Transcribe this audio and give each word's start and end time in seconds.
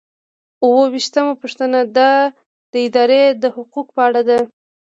اووه 0.63 0.85
ویشتمه 0.93 1.33
پوښتنه 1.41 1.79
د 2.71 2.75
ادارې 2.87 3.23
د 3.43 3.45
حقوقو 3.55 3.91
په 3.95 4.01
اړه 4.07 4.21
ده. 4.29 4.39